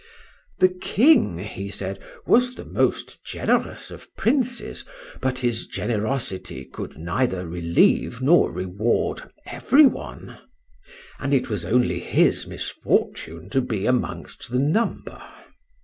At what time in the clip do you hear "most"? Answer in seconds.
2.65-3.23